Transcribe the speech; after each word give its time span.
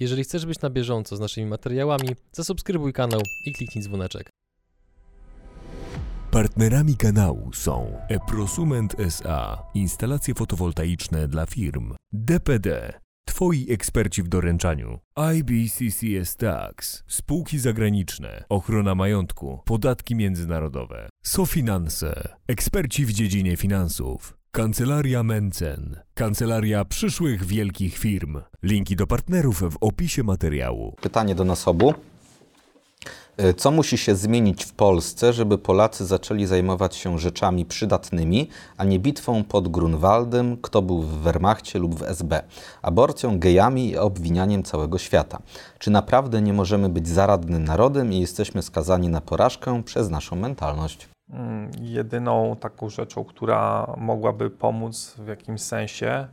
Jeżeli 0.00 0.24
chcesz 0.24 0.46
być 0.46 0.60
na 0.60 0.70
bieżąco 0.70 1.16
z 1.16 1.20
naszymi 1.20 1.46
materiałami, 1.46 2.08
zasubskrybuj 2.32 2.92
kanał 2.92 3.20
i 3.46 3.52
kliknij 3.52 3.84
dzwoneczek. 3.84 4.30
Partnerami 6.30 6.96
kanału 6.96 7.52
są 7.52 7.98
Eprosument 8.08 9.00
SA, 9.00 9.62
instalacje 9.74 10.34
fotowoltaiczne 10.34 11.28
dla 11.28 11.46
firm, 11.46 11.94
DPD, 12.12 12.92
Twoi 13.26 13.66
eksperci 13.72 14.22
w 14.22 14.28
doręczaniu, 14.28 14.98
IBCCS 15.34 16.36
Tax, 16.36 17.02
spółki 17.06 17.58
zagraniczne, 17.58 18.44
ochrona 18.48 18.94
majątku, 18.94 19.60
podatki 19.64 20.14
międzynarodowe, 20.14 21.08
SoFinanse, 21.22 22.36
eksperci 22.48 23.06
w 23.06 23.12
dziedzinie 23.12 23.56
finansów, 23.56 24.39
Kancelaria 24.52 25.22
Mencen, 25.22 25.96
kancelaria 26.14 26.84
przyszłych 26.84 27.44
wielkich 27.44 27.98
firm. 27.98 28.40
Linki 28.62 28.96
do 28.96 29.06
partnerów 29.06 29.60
w 29.60 29.76
opisie 29.80 30.22
materiału. 30.22 30.96
Pytanie 31.00 31.34
do 31.34 31.44
nas 31.44 31.68
obu. 31.68 31.94
E, 33.36 33.54
Co 33.54 33.70
musi 33.70 33.98
się 33.98 34.14
zmienić 34.14 34.64
w 34.64 34.72
Polsce, 34.72 35.32
żeby 35.32 35.58
Polacy 35.58 36.06
zaczęli 36.06 36.46
zajmować 36.46 36.96
się 36.96 37.18
rzeczami 37.18 37.64
przydatnymi, 37.64 38.48
a 38.76 38.84
nie 38.84 38.98
bitwą 38.98 39.44
pod 39.44 39.68
Grunwaldem, 39.68 40.56
kto 40.56 40.82
był 40.82 41.02
w 41.02 41.18
Wehrmachcie 41.18 41.78
lub 41.78 41.94
w 41.94 42.02
SB, 42.02 42.42
aborcją, 42.82 43.38
gejami 43.38 43.90
i 43.90 43.96
obwinianiem 43.96 44.62
całego 44.62 44.98
świata? 44.98 45.42
Czy 45.78 45.90
naprawdę 45.90 46.42
nie 46.42 46.52
możemy 46.52 46.88
być 46.88 47.08
zaradnym 47.08 47.64
narodem 47.64 48.12
i 48.12 48.20
jesteśmy 48.20 48.62
skazani 48.62 49.08
na 49.08 49.20
porażkę 49.20 49.82
przez 49.82 50.10
naszą 50.10 50.36
mentalność? 50.36 51.08
Mm, 51.32 51.70
Jedyną 51.80 52.56
taką 52.56 52.88
rzeczą, 52.88 53.24
która 53.24 53.86
mogłaby 53.96 54.50
pomóc 54.50 55.14
w 55.18 55.26
jakimś 55.26 55.62
sensie, 55.62 56.28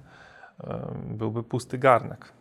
byłby 1.10 1.44
pusty 1.44 1.78
garnek. 1.78 2.37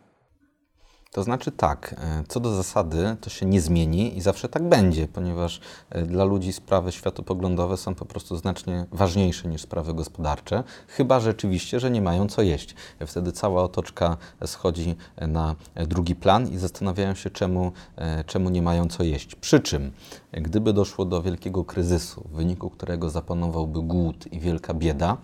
To 1.11 1.23
znaczy 1.23 1.51
tak, 1.51 1.95
e, 1.97 2.23
co 2.27 2.39
do 2.39 2.55
zasady 2.55 3.17
to 3.21 3.29
się 3.29 3.45
nie 3.45 3.61
zmieni 3.61 4.17
i 4.17 4.21
zawsze 4.21 4.49
tak 4.49 4.63
będzie, 4.63 5.07
ponieważ 5.07 5.59
e, 5.89 6.01
dla 6.01 6.23
ludzi 6.23 6.53
sprawy 6.53 6.91
światopoglądowe 6.91 7.77
są 7.77 7.95
po 7.95 8.05
prostu 8.05 8.37
znacznie 8.37 8.85
ważniejsze 8.91 9.47
niż 9.47 9.61
sprawy 9.61 9.93
gospodarcze, 9.93 10.63
chyba 10.87 11.19
rzeczywiście, 11.19 11.79
że 11.79 11.91
nie 11.91 12.01
mają 12.01 12.27
co 12.27 12.41
jeść. 12.41 12.75
Wtedy 13.07 13.31
cała 13.31 13.63
otoczka 13.63 14.17
schodzi 14.45 14.95
na 15.21 15.55
drugi 15.75 16.15
plan 16.15 16.47
i 16.47 16.57
zastanawiają 16.57 17.15
się, 17.15 17.29
czemu, 17.29 17.71
e, 17.95 18.23
czemu 18.23 18.49
nie 18.49 18.61
mają 18.61 18.87
co 18.87 19.03
jeść. 19.03 19.35
Przy 19.35 19.59
czym, 19.59 19.91
gdyby 20.31 20.73
doszło 20.73 21.05
do 21.05 21.21
wielkiego 21.21 21.63
kryzysu, 21.63 22.23
w 22.31 22.35
wyniku 22.35 22.69
którego 22.69 23.09
zapanowałby 23.09 23.81
głód 23.81 24.33
i 24.33 24.39
wielka 24.39 24.73
bieda, 24.73 25.17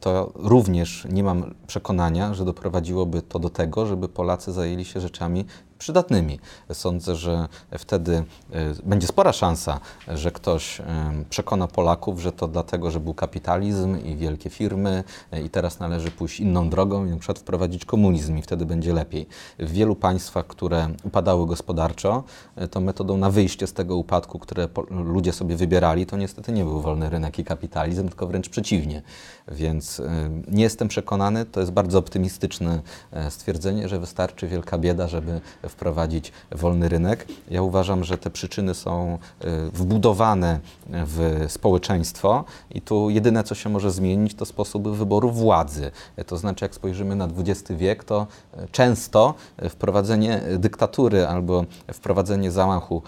to 0.00 0.32
również 0.34 1.06
nie 1.10 1.24
mam 1.24 1.54
przekonania, 1.66 2.34
że 2.34 2.44
doprowadziłoby 2.44 3.22
to 3.22 3.38
do 3.38 3.50
tego, 3.50 3.86
żeby 3.86 4.08
Polacy 4.08 4.52
zajęli 4.52 4.84
się 4.84 5.00
rzeczami 5.00 5.44
przydatnymi. 5.78 6.38
Sądzę, 6.72 7.16
że 7.16 7.48
wtedy 7.78 8.24
e, 8.52 8.74
będzie 8.84 9.06
spora 9.06 9.32
szansa, 9.32 9.80
że 10.08 10.30
ktoś 10.30 10.80
e, 10.80 10.84
przekona 11.30 11.66
Polaków, 11.66 12.20
że 12.20 12.32
to 12.32 12.48
dlatego, 12.48 12.90
że 12.90 13.00
był 13.00 13.14
kapitalizm 13.14 13.98
i 14.04 14.16
wielkie 14.16 14.50
firmy 14.50 15.04
e, 15.32 15.42
i 15.42 15.50
teraz 15.50 15.80
należy 15.80 16.10
pójść 16.10 16.40
inną 16.40 16.70
drogą 16.70 17.06
i 17.06 17.10
na 17.10 17.16
przykład 17.16 17.38
wprowadzić 17.38 17.84
komunizm 17.84 18.38
i 18.38 18.42
wtedy 18.42 18.66
będzie 18.66 18.92
lepiej. 18.92 19.26
W 19.58 19.70
wielu 19.70 19.96
państwach, 19.96 20.46
które 20.46 20.88
upadały 21.04 21.46
gospodarczo, 21.46 22.24
to 22.70 22.80
metodą 22.80 23.16
na 23.16 23.30
wyjście 23.30 23.66
z 23.66 23.72
tego 23.72 23.96
upadku, 23.96 24.38
które 24.38 24.68
ludzie 24.90 25.32
sobie 25.32 25.56
wybierali, 25.56 26.06
to 26.06 26.16
niestety 26.16 26.52
nie 26.52 26.64
był 26.64 26.80
wolny 26.80 27.10
rynek 27.10 27.38
i 27.38 27.44
kapitalizm, 27.44 28.08
tylko 28.08 28.26
wręcz 28.26 28.48
przeciwnie. 28.48 29.02
Więc 29.48 30.02
nie 30.48 30.62
jestem 30.62 30.88
przekonany, 30.88 31.44
to 31.44 31.60
jest 31.60 31.72
bardzo 31.72 31.98
optymistyczne 31.98 32.82
stwierdzenie, 33.30 33.88
że 33.88 33.98
wystarczy 33.98 34.48
wielka 34.48 34.78
bieda, 34.78 35.08
żeby 35.08 35.40
wprowadzić 35.68 36.32
wolny 36.52 36.88
rynek. 36.88 37.26
Ja 37.50 37.62
uważam, 37.62 38.04
że 38.04 38.18
te 38.18 38.30
przyczyny 38.30 38.74
są 38.74 39.18
e, 39.40 39.70
wbudowane 39.70 40.60
w 40.90 41.44
społeczeństwo 41.48 42.44
i 42.70 42.80
tu 42.80 43.10
jedyne, 43.10 43.44
co 43.44 43.54
się 43.54 43.70
może 43.70 43.90
zmienić, 43.90 44.34
to 44.34 44.44
sposoby 44.44 44.96
wyboru 44.96 45.30
władzy. 45.30 45.90
To 46.26 46.36
znaczy, 46.36 46.64
jak 46.64 46.74
spojrzymy 46.74 47.16
na 47.16 47.28
XX 47.38 47.70
wiek, 47.70 48.04
to 48.04 48.26
e, 48.54 48.68
często 48.72 49.34
e, 49.56 49.68
wprowadzenie 49.68 50.40
dyktatury 50.58 51.26
albo 51.26 51.64
wprowadzenie 51.92 52.50
zamachu 52.50 53.02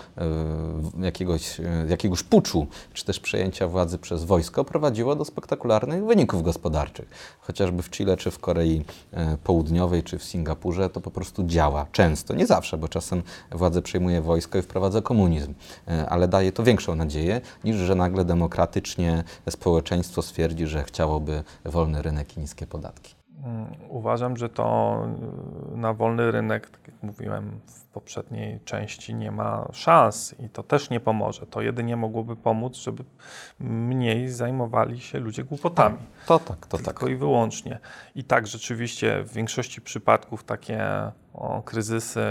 jakiegoś, 1.01 1.61
jakiegoś 1.89 2.23
puczu, 2.23 2.67
czy 2.93 3.05
też 3.05 3.21
przejęcia 3.21 3.69
władzy 3.69 3.99
przez 3.99 4.25
wojsko 4.25 4.65
prowadziło 4.65 5.15
do 5.17 5.25
spektakularnych 5.25 6.05
wyników 6.05 6.43
gospodarczych. 6.43 7.09
Chociażby 7.41 7.83
w 7.83 7.91
Chile, 7.91 8.17
czy 8.17 8.31
w 8.31 8.39
Korei 8.39 8.85
Południowej, 9.45 10.03
czy 10.03 10.19
w 10.19 10.25
Singapurze 10.25 10.91
to 10.91 11.01
po 11.01 11.11
prostu 11.11 11.45
działa 11.47 11.87
często. 11.93 12.35
Nie 12.35 12.47
zawsze, 12.49 12.79
bo 12.79 12.89
czasem 12.89 13.23
władzę 13.51 13.83
przejmuje 13.83 14.23
wojsko 14.23 14.59
i 14.59 14.63
wprowadza 14.63 15.03
komunizm, 15.03 15.55
E, 15.89 16.09
ale 16.09 16.29
daje 16.29 16.53
to 16.53 16.63
większą 16.63 16.95
nadzieję, 16.95 17.41
niż 17.65 17.77
że 17.77 17.95
nagle 17.95 18.25
demokratycznie 18.25 19.25
społeczeństwo 19.51 20.23
stwierdzi, 20.23 20.67
że 20.67 20.85
chciałoby 20.85 21.45
wolny 21.65 22.03
rynek 22.03 22.37
i 22.37 22.41
niskie 22.41 22.67
podatki. 22.67 23.15
Mm, 23.45 23.67
Uważam, 23.89 24.37
że 24.37 24.49
to 24.49 24.99
y, 25.75 25.77
na 25.77 25.95
wolny 25.95 26.31
rynek, 26.31 26.71
tak 26.71 26.81
jak 26.89 27.03
mówiłem 27.03 27.61
poprzedniej 27.99 28.61
części, 28.65 29.15
nie 29.15 29.31
ma 29.31 29.69
szans 29.73 30.35
i 30.39 30.49
to 30.49 30.63
też 30.63 30.91
nie 30.91 31.01
pomoże. 31.01 31.47
To 31.47 31.61
jedynie 31.61 31.97
mogłoby 31.97 32.37
pomóc, 32.37 32.77
żeby 32.77 33.05
mniej 33.61 34.29
zajmowali 34.29 35.01
się 35.01 35.19
ludzie 35.19 35.45
głupotami. 35.45 35.99
To 36.27 36.39
tak, 36.39 36.67
to 36.67 36.77
tak. 36.77 36.87
Tylko 36.87 37.09
i 37.09 37.17
wyłącznie. 37.17 37.79
I 38.15 38.25
tak 38.25 38.47
rzeczywiście 38.47 39.23
w 39.25 39.33
większości 39.33 39.81
przypadków 39.81 40.45
takie 40.45 40.81
o, 41.35 41.63
kryzysy 41.63 42.23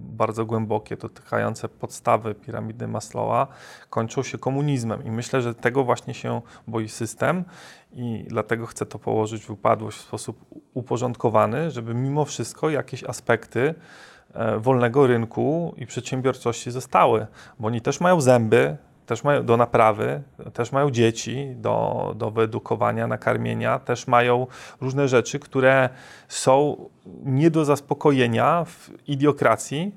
bardzo 0.00 0.46
głębokie, 0.46 0.96
dotykające 0.96 1.68
podstawy 1.68 2.34
piramidy 2.34 2.88
Maslowa, 2.88 3.46
kończą 3.90 4.22
się 4.22 4.38
komunizmem. 4.38 5.04
I 5.04 5.10
myślę, 5.10 5.42
że 5.42 5.54
tego 5.54 5.84
właśnie 5.84 6.14
się 6.14 6.40
boi 6.66 6.88
system 6.88 7.44
i 7.92 8.24
dlatego 8.28 8.66
chcę 8.66 8.86
to 8.86 8.98
położyć 8.98 9.44
w 9.44 9.50
upadłość 9.50 9.98
w 9.98 10.00
sposób 10.00 10.44
uporządkowany, 10.74 11.70
żeby 11.70 11.94
mimo 11.94 12.24
wszystko 12.24 12.70
jakieś 12.70 13.04
aspekty 13.04 13.74
wolnego 14.58 15.06
rynku 15.06 15.74
i 15.76 15.86
przedsiębiorczości 15.86 16.70
zostały, 16.70 17.26
bo 17.58 17.66
oni 17.66 17.80
też 17.80 18.00
mają 18.00 18.20
zęby, 18.20 18.76
też 19.06 19.24
mają 19.24 19.46
do 19.46 19.56
naprawy, 19.56 20.22
też 20.52 20.72
mają 20.72 20.90
dzieci 20.90 21.52
do, 21.56 22.12
do 22.16 22.30
wyedukowania, 22.30 23.06
nakarmienia, 23.06 23.78
też 23.78 24.06
mają 24.06 24.46
różne 24.80 25.08
rzeczy, 25.08 25.38
które 25.38 25.88
są 26.28 26.76
nie 27.24 27.50
do 27.50 27.64
zaspokojenia 27.64 28.64
w 28.64 28.90
idiokracji, 29.08 29.92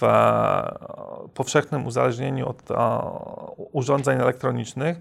w 0.00 0.02
e, 0.02 1.28
powszechnym 1.34 1.86
uzależnieniu 1.86 2.48
od 2.48 2.70
e, 2.70 2.74
urządzeń 3.72 4.20
elektronicznych 4.20 5.00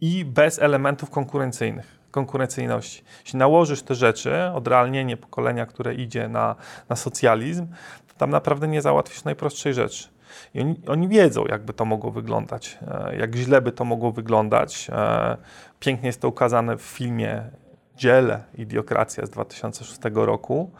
i 0.00 0.24
bez 0.24 0.58
elementów 0.58 1.10
konkurencyjnych, 1.10 1.99
konkurencyjności. 2.10 3.02
Jeśli 3.24 3.38
nałożysz 3.38 3.82
te 3.82 3.94
rzeczy, 3.94 4.32
odrealnienie 4.54 5.16
pokolenia, 5.16 5.66
które 5.66 5.94
idzie 5.94 6.28
na, 6.28 6.56
na 6.88 6.96
socjalizm, 6.96 7.66
to 8.06 8.14
tam 8.18 8.30
naprawdę 8.30 8.68
nie 8.68 8.82
załatwisz 8.82 9.24
najprostszej 9.24 9.74
rzeczy. 9.74 10.08
I 10.54 10.60
oni, 10.60 10.80
oni 10.88 11.08
wiedzą, 11.08 11.44
jakby 11.48 11.72
to 11.72 11.84
mogło 11.84 12.10
wyglądać, 12.10 12.78
e, 12.88 13.16
jak 13.16 13.34
źle 13.34 13.62
by 13.62 13.72
to 13.72 13.84
mogło 13.84 14.12
wyglądać. 14.12 14.90
E, 14.92 15.36
Pięknie 15.80 16.06
jest 16.06 16.20
to 16.20 16.28
ukazane 16.28 16.76
w 16.76 16.82
filmie 16.82 17.50
Dziele, 17.96 18.44
Idiokracja 18.54 19.26
z 19.26 19.30
2006 19.30 20.00
roku 20.14 20.70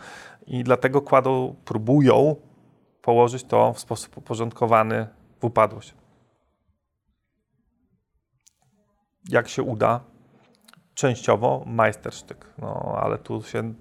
i 0.46 0.64
dlatego 0.64 1.02
kładą, 1.02 1.54
próbują 1.64 2.36
położyć 3.02 3.44
to 3.44 3.72
w 3.72 3.80
sposób 3.80 4.16
uporządkowany 4.16 5.06
w 5.40 5.44
upadłość. 5.44 5.94
Jak 9.28 9.48
się 9.48 9.62
uda? 9.62 10.00
Częściowo 11.00 11.62
majstersztyk, 11.66 12.46
no 12.58 12.98
ale 13.02 13.18
tu 13.18 13.42
się 13.42 13.74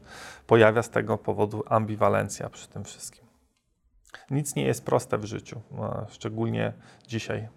pojawia 0.47 0.83
z 0.83 0.89
tego 0.89 1.17
powodu 1.17 1.63
ambiwalencja 1.67 2.49
przy 2.49 2.67
tym 2.67 2.83
wszystkim. 2.83 3.25
Nic 4.31 4.55
nie 4.55 4.63
jest 4.63 4.85
proste 4.85 5.17
w 5.17 5.25
życiu, 5.25 5.61
a 5.81 6.05
szczególnie 6.09 6.73
dzisiaj. 7.07 7.47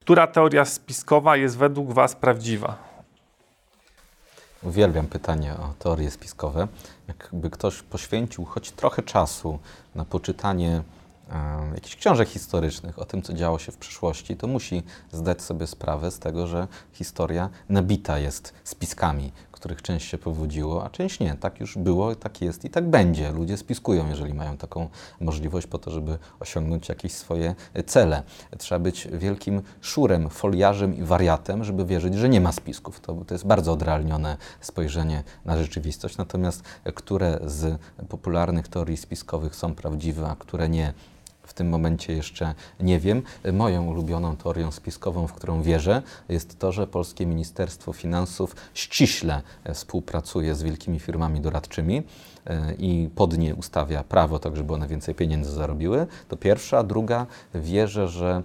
Która 0.00 0.26
teoria 0.26 0.64
spiskowa 0.64 1.36
jest 1.36 1.58
według 1.58 1.92
Was 1.92 2.16
prawdziwa? 2.16 2.78
Uwielbiam 4.62 5.06
pytanie 5.06 5.52
o 5.54 5.74
teorie 5.78 6.10
spiskowe. 6.10 6.68
Jakby 7.08 7.50
ktoś 7.50 7.82
poświęcił 7.82 8.44
choć 8.44 8.70
trochę 8.70 9.02
czasu 9.02 9.58
na 9.94 10.04
poczytanie 10.04 10.82
jakichś 11.74 11.96
książek 11.96 12.28
historycznych 12.28 12.98
o 12.98 13.04
tym, 13.04 13.22
co 13.22 13.32
działo 13.32 13.58
się 13.58 13.72
w 13.72 13.76
przeszłości, 13.76 14.36
to 14.36 14.46
musi 14.46 14.82
zdać 15.12 15.42
sobie 15.42 15.66
sprawę 15.66 16.10
z 16.10 16.18
tego, 16.18 16.46
że 16.46 16.68
historia 16.92 17.50
nabita 17.68 18.18
jest 18.18 18.54
spiskami, 18.64 19.32
których 19.52 19.82
część 19.82 20.08
się 20.08 20.18
powodziło, 20.18 20.84
a 20.84 20.90
część 20.90 21.20
nie. 21.20 21.34
Tak 21.34 21.60
już 21.60 21.78
było, 21.78 22.14
tak 22.14 22.40
jest 22.40 22.64
i 22.64 22.70
tak 22.70 22.90
będzie. 22.90 23.32
Ludzie 23.32 23.56
spiskują, 23.56 24.08
jeżeli 24.08 24.34
mają 24.34 24.56
taką 24.56 24.88
możliwość 25.20 25.66
po 25.66 25.78
to, 25.78 25.90
żeby 25.90 26.18
osiągnąć 26.40 26.88
jakieś 26.88 27.12
swoje 27.12 27.54
cele. 27.86 28.22
Trzeba 28.58 28.78
być 28.78 29.08
wielkim 29.12 29.62
szurem, 29.80 30.30
foliarzem 30.30 30.96
i 30.96 31.02
wariatem, 31.02 31.64
żeby 31.64 31.84
wierzyć, 31.84 32.14
że 32.14 32.28
nie 32.28 32.40
ma 32.40 32.52
spisków. 32.52 33.00
To, 33.00 33.14
to 33.14 33.34
jest 33.34 33.46
bardzo 33.46 33.72
odrealnione 33.72 34.36
spojrzenie 34.60 35.24
na 35.44 35.58
rzeczywistość. 35.58 36.16
Natomiast 36.16 36.62
które 36.94 37.38
z 37.44 37.80
popularnych 38.08 38.68
teorii 38.68 38.96
spiskowych 38.96 39.56
są 39.56 39.74
prawdziwe, 39.74 40.28
a 40.28 40.36
które 40.36 40.68
nie, 40.68 40.94
w 41.46 41.54
tym 41.54 41.68
momencie 41.68 42.12
jeszcze 42.12 42.54
nie 42.80 43.00
wiem. 43.00 43.22
Moją 43.52 43.86
ulubioną 43.86 44.36
teorią 44.36 44.72
spiskową, 44.72 45.26
w 45.26 45.32
którą 45.32 45.62
wierzę, 45.62 46.02
jest 46.28 46.58
to, 46.58 46.72
że 46.72 46.86
Polskie 46.86 47.26
Ministerstwo 47.26 47.92
Finansów 47.92 48.56
ściśle 48.74 49.42
współpracuje 49.74 50.54
z 50.54 50.62
wielkimi 50.62 50.98
firmami 51.00 51.40
doradczymi 51.40 52.02
i 52.78 53.08
pod 53.14 53.38
nie 53.38 53.54
ustawia 53.54 54.04
prawo, 54.04 54.38
tak 54.38 54.56
żeby 54.56 54.74
one 54.74 54.88
więcej 54.88 55.14
pieniędzy 55.14 55.52
zarobiły. 55.52 56.06
To 56.28 56.36
pierwsza. 56.36 56.82
Druga, 56.82 57.26
wierzę, 57.54 58.08
że 58.08 58.42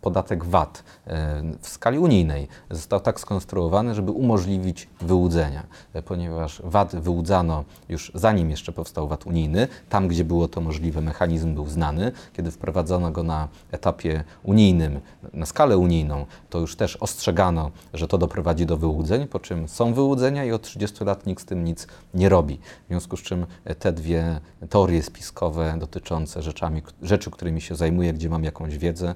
podatek 0.00 0.44
VAT 0.44 0.84
e, 1.06 1.42
w 1.60 1.68
skali 1.68 1.98
unijnej 1.98 2.48
został 2.70 3.00
tak 3.00 3.20
skonstruowany, 3.20 3.94
żeby 3.94 4.10
umożliwić 4.10 4.88
wyłudzenia, 5.00 5.62
e, 5.92 6.02
ponieważ 6.02 6.62
VAT 6.64 6.96
wyłudzano 6.96 7.64
już 7.88 8.12
zanim 8.14 8.50
jeszcze 8.50 8.72
powstał 8.72 9.08
VAT 9.08 9.26
unijny. 9.26 9.68
Tam, 9.88 10.08
gdzie 10.08 10.24
było 10.24 10.48
to 10.48 10.60
możliwe, 10.60 11.00
mechanizm 11.00 11.54
był 11.54 11.66
znany 11.66 12.12
kiedy 12.32 12.50
wprowadzono 12.50 13.10
go 13.10 13.22
na 13.22 13.48
etapie 13.70 14.24
unijnym, 14.42 15.00
na 15.32 15.46
skalę 15.46 15.78
unijną, 15.78 16.26
to 16.50 16.58
już 16.58 16.76
też 16.76 16.96
ostrzegano, 16.96 17.70
że 17.94 18.08
to 18.08 18.18
doprowadzi 18.18 18.66
do 18.66 18.76
wyłudzeń, 18.76 19.28
po 19.28 19.40
czym 19.40 19.68
są 19.68 19.94
wyłudzenia 19.94 20.44
i 20.44 20.52
od 20.52 20.62
30 20.62 21.04
lat 21.04 21.26
nikt 21.26 21.42
z 21.42 21.46
tym 21.46 21.64
nic 21.64 21.86
nie 22.14 22.28
robi. 22.28 22.58
W 22.84 22.88
związku 22.88 23.16
z 23.16 23.22
czym 23.22 23.33
te 23.78 23.92
dwie 23.92 24.40
teorie 24.70 25.02
spiskowe 25.02 25.74
dotyczące 25.78 26.42
rzeczami, 26.42 26.82
rzeczy, 27.02 27.30
którymi 27.30 27.60
się 27.60 27.74
zajmuję, 27.74 28.12
gdzie 28.12 28.28
mam 28.28 28.44
jakąś 28.44 28.78
wiedzę, 28.78 29.14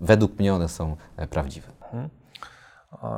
według 0.00 0.38
mnie 0.38 0.54
one 0.54 0.68
są 0.68 0.96
prawdziwe. 1.30 1.68
Mhm. 1.82 2.08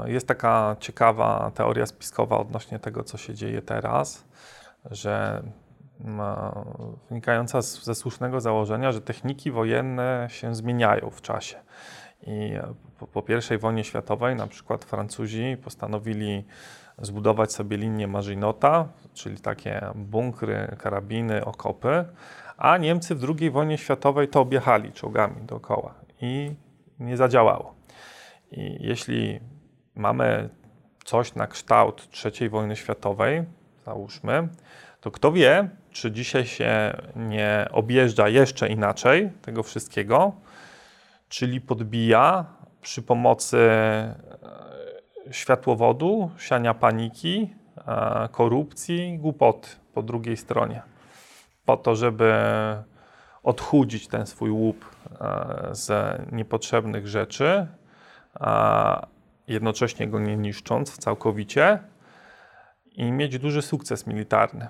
Jest 0.06 0.28
taka 0.28 0.76
ciekawa 0.80 1.50
teoria 1.54 1.86
spiskowa 1.86 2.38
odnośnie 2.38 2.78
tego, 2.78 3.04
co 3.04 3.18
się 3.18 3.34
dzieje 3.34 3.62
teraz, 3.62 4.24
że 4.90 5.42
wynikająca 7.10 7.62
ze 7.62 7.94
słusznego 7.94 8.40
założenia, 8.40 8.92
że 8.92 9.00
techniki 9.00 9.50
wojenne 9.50 10.26
się 10.30 10.54
zmieniają 10.54 11.10
w 11.10 11.22
czasie. 11.22 11.56
I 12.26 12.52
po, 12.98 13.06
po 13.06 13.22
I 13.54 13.58
wojnie 13.58 13.84
światowej 13.84 14.36
na 14.36 14.46
przykład 14.46 14.84
Francuzi 14.84 15.56
postanowili 15.64 16.44
zbudować 16.98 17.52
sobie 17.52 17.76
linię 17.76 18.06
Maginota, 18.06 18.88
czyli 19.14 19.40
takie 19.40 19.80
bunkry, 19.94 20.76
karabiny, 20.78 21.44
okopy, 21.44 22.04
a 22.56 22.76
Niemcy 22.76 23.14
w 23.14 23.34
II 23.40 23.50
wojnie 23.50 23.78
światowej 23.78 24.28
to 24.28 24.40
objechali 24.40 24.92
czołgami 24.92 25.42
dookoła 25.42 25.94
i 26.20 26.54
nie 26.98 27.16
zadziałało. 27.16 27.74
I 28.50 28.76
jeśli 28.80 29.40
mamy 29.94 30.48
coś 31.04 31.34
na 31.34 31.46
kształt 31.46 32.08
III 32.24 32.48
wojny 32.48 32.76
światowej, 32.76 33.44
załóżmy, 33.84 34.48
to 35.00 35.10
kto 35.10 35.32
wie, 35.32 35.68
czy 35.90 36.12
dzisiaj 36.12 36.46
się 36.46 36.96
nie 37.16 37.68
objeżdża 37.70 38.28
jeszcze 38.28 38.68
inaczej 38.68 39.30
tego 39.42 39.62
wszystkiego, 39.62 40.32
czyli 41.28 41.60
podbija 41.60 42.44
przy 42.80 43.02
pomocy 43.02 43.58
światłowodu, 45.30 46.30
siania 46.38 46.74
paniki, 46.74 47.54
e, 47.86 48.28
korupcji, 48.32 49.18
głupoty 49.18 49.68
po 49.94 50.02
drugiej 50.02 50.36
stronie. 50.36 50.82
Po 51.64 51.76
to, 51.76 51.96
żeby 51.96 52.34
odchudzić 53.42 54.08
ten 54.08 54.26
swój 54.26 54.50
łup 54.50 54.84
e, 55.20 55.68
z 55.72 56.18
niepotrzebnych 56.32 57.08
rzeczy, 57.08 57.66
jednocześnie 59.48 60.08
go 60.08 60.18
nie 60.18 60.36
niszcząc 60.36 60.98
całkowicie 60.98 61.78
i 62.92 63.12
mieć 63.12 63.38
duży 63.38 63.62
sukces 63.62 64.06
militarny. 64.06 64.68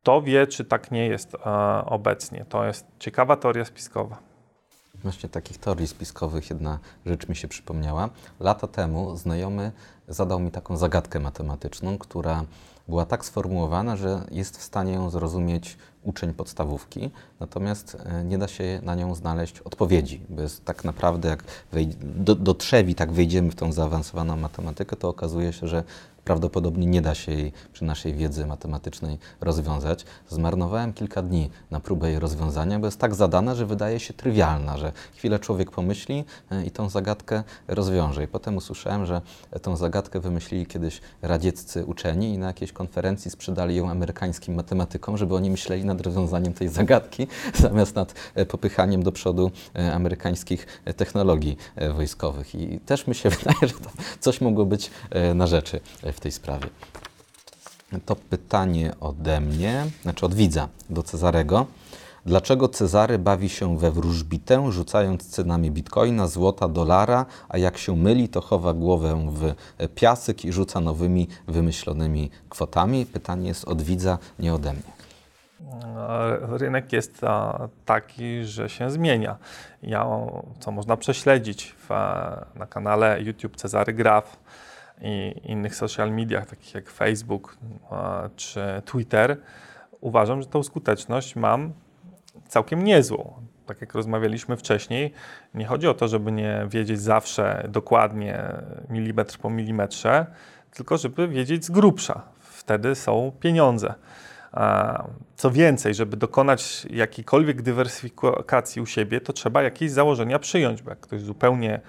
Kto 0.00 0.22
wie, 0.22 0.46
czy 0.46 0.64
tak 0.64 0.90
nie 0.90 1.06
jest 1.06 1.34
e, 1.34 1.38
obecnie? 1.86 2.44
To 2.48 2.64
jest 2.64 2.86
ciekawa 2.98 3.36
teoria 3.36 3.64
spiskowa. 3.64 4.29
Właśnie 5.02 5.28
takich 5.28 5.58
teorii 5.58 5.86
spiskowych 5.86 6.50
jedna 6.50 6.78
rzecz 7.06 7.28
mi 7.28 7.36
się 7.36 7.48
przypomniała. 7.48 8.08
Lata 8.40 8.66
temu 8.66 9.16
znajomy 9.16 9.72
zadał 10.08 10.40
mi 10.40 10.50
taką 10.50 10.76
zagadkę 10.76 11.20
matematyczną, 11.20 11.98
która 11.98 12.44
była 12.88 13.06
tak 13.06 13.24
sformułowana, 13.24 13.96
że 13.96 14.26
jest 14.30 14.58
w 14.58 14.62
stanie 14.62 14.92
ją 14.92 15.10
zrozumieć 15.10 15.76
uczeń 16.02 16.34
podstawówki, 16.34 17.10
natomiast 17.40 17.96
e, 18.04 18.24
nie 18.24 18.38
da 18.38 18.48
się 18.48 18.80
na 18.82 18.94
nią 18.94 19.14
znaleźć 19.14 19.60
odpowiedzi, 19.60 20.20
bo 20.28 20.42
jest 20.42 20.64
tak 20.64 20.84
naprawdę, 20.84 21.28
jak 21.28 21.44
do, 22.00 22.34
do 22.34 22.54
trzewi 22.54 22.94
tak 22.94 23.12
wejdziemy 23.12 23.50
w 23.50 23.54
tą 23.54 23.72
zaawansowaną 23.72 24.36
matematykę, 24.36 24.96
to 24.96 25.08
okazuje 25.08 25.52
się, 25.52 25.68
że 25.68 25.84
prawdopodobnie 26.24 26.86
nie 26.86 27.02
da 27.02 27.14
się 27.14 27.32
jej 27.32 27.52
przy 27.72 27.84
naszej 27.84 28.14
wiedzy 28.14 28.46
matematycznej 28.46 29.18
rozwiązać. 29.40 30.04
Zmarnowałem 30.28 30.92
kilka 30.92 31.22
dni 31.22 31.50
na 31.70 31.80
próbę 31.80 32.10
jej 32.10 32.18
rozwiązania, 32.18 32.78
bo 32.78 32.86
jest 32.86 32.98
tak 32.98 33.14
zadana, 33.14 33.54
że 33.54 33.66
wydaje 33.66 34.00
się 34.00 34.14
trywialna, 34.14 34.78
że 34.78 34.92
chwilę 35.14 35.38
człowiek 35.38 35.70
pomyśli 35.70 36.24
e, 36.50 36.64
i 36.64 36.70
tą 36.70 36.88
zagadkę 36.88 37.42
rozwiąże. 37.68 38.24
I 38.24 38.28
potem 38.28 38.56
usłyszałem, 38.56 39.06
że 39.06 39.20
tą 39.62 39.76
zagadkę 39.76 40.20
wymyślili 40.20 40.66
kiedyś 40.66 41.00
radzieccy 41.22 41.86
uczeni 41.86 42.34
i 42.34 42.38
na 42.38 42.46
jakiejś 42.46 42.72
konferencji 42.72 43.30
sprzedali 43.30 43.76
ją 43.76 43.90
amerykańskim 43.90 44.54
matematykom, 44.54 45.16
żeby 45.16 45.34
oni 45.34 45.50
myśleli 45.50 45.84
nad 45.94 46.00
rozwiązaniem 46.00 46.52
tej 46.52 46.68
zagadki, 46.68 47.26
zamiast 47.66 47.94
nad 47.94 48.14
e, 48.34 48.46
popychaniem 48.46 49.02
do 49.02 49.12
przodu 49.12 49.50
e, 49.76 49.94
amerykańskich 49.94 50.66
technologii 50.96 51.56
wojskowych. 51.94 52.54
I 52.54 52.80
też 52.80 53.06
mi 53.06 53.14
się 53.14 53.30
wydaje, 53.38 53.60
że 53.62 53.74
to 53.74 53.90
coś 54.20 54.40
mogło 54.40 54.66
być 54.66 54.90
na 55.34 55.46
rzeczy 55.46 55.80
w 56.12 56.20
tej 56.20 56.32
sprawie. 56.32 56.66
To 58.06 58.16
pytanie 58.16 58.92
ode 59.00 59.40
mnie, 59.40 59.86
znaczy 60.02 60.26
od 60.26 60.34
widza 60.34 60.68
do 60.90 61.02
Cezarego. 61.02 61.66
Dlaczego 62.26 62.68
Cezary 62.68 63.18
bawi 63.18 63.48
się 63.48 63.78
we 63.78 63.90
wróżbitę, 63.90 64.72
rzucając 64.72 65.26
cenami 65.26 65.70
bitcoina, 65.70 66.26
złota, 66.26 66.68
dolara, 66.68 67.26
a 67.48 67.58
jak 67.58 67.78
się 67.78 67.96
myli, 67.96 68.28
to 68.28 68.40
chowa 68.40 68.74
głowę 68.74 69.28
w 69.30 69.54
piasek 69.94 70.44
i 70.44 70.52
rzuca 70.52 70.80
nowymi, 70.80 71.28
wymyślonymi 71.48 72.30
kwotami? 72.48 73.06
Pytanie 73.06 73.48
jest 73.48 73.64
od 73.64 73.82
widza, 73.82 74.18
nie 74.38 74.54
ode 74.54 74.72
mnie. 74.72 74.99
Rynek 76.40 76.92
jest 76.92 77.20
taki, 77.84 78.44
że 78.44 78.68
się 78.68 78.90
zmienia. 78.90 79.36
Ja, 79.82 80.06
co 80.58 80.70
można 80.70 80.96
prześledzić 80.96 81.74
w, 81.78 81.88
na 82.54 82.66
kanale 82.68 83.22
YouTube 83.22 83.56
Cezary 83.56 83.92
Graf, 83.92 84.40
i 85.00 85.40
innych 85.44 85.74
social 85.74 86.12
mediach, 86.12 86.46
takich 86.46 86.74
jak 86.74 86.90
Facebook 86.90 87.56
czy 88.36 88.82
Twitter, 88.84 89.36
uważam, 90.00 90.42
że 90.42 90.48
tą 90.48 90.62
skuteczność 90.62 91.36
mam 91.36 91.72
całkiem 92.48 92.84
niezłą. 92.84 93.32
Tak 93.66 93.80
jak 93.80 93.94
rozmawialiśmy 93.94 94.56
wcześniej, 94.56 95.12
nie 95.54 95.66
chodzi 95.66 95.88
o 95.88 95.94
to, 95.94 96.08
żeby 96.08 96.32
nie 96.32 96.66
wiedzieć 96.68 97.00
zawsze 97.00 97.66
dokładnie 97.68 98.52
milimetr 98.88 99.38
po 99.38 99.50
milimetrze, 99.50 100.26
tylko 100.70 100.98
żeby 100.98 101.28
wiedzieć 101.28 101.64
z 101.64 101.70
grubsza. 101.70 102.22
Wtedy 102.40 102.94
są 102.94 103.32
pieniądze. 103.40 103.94
Co 105.36 105.50
więcej, 105.50 105.94
żeby 105.94 106.16
dokonać 106.16 106.86
jakiejkolwiek 106.90 107.62
dywersyfikacji 107.62 108.82
u 108.82 108.86
siebie, 108.86 109.20
to 109.20 109.32
trzeba 109.32 109.62
jakieś 109.62 109.90
założenia 109.90 110.38
przyjąć, 110.38 110.82
bo 110.82 110.90
jak 110.90 111.00
ktoś 111.00 111.20
zupełnie 111.20 111.80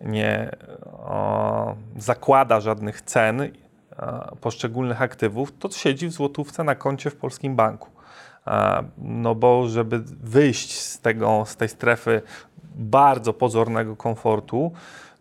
nie 0.00 0.50
zakłada 1.96 2.60
żadnych 2.60 3.02
cen 3.02 3.50
poszczególnych 4.40 5.02
aktywów, 5.02 5.52
to 5.58 5.70
siedzi 5.70 6.08
w 6.08 6.12
złotówce 6.12 6.64
na 6.64 6.74
koncie 6.74 7.10
w 7.10 7.16
polskim 7.16 7.56
banku. 7.56 7.90
No 8.98 9.34
bo 9.34 9.68
żeby 9.68 9.98
wyjść 10.20 10.80
z, 10.80 11.00
tego, 11.00 11.44
z 11.46 11.56
tej 11.56 11.68
strefy 11.68 12.22
bardzo 12.74 13.32
pozornego 13.32 13.96
komfortu, 13.96 14.72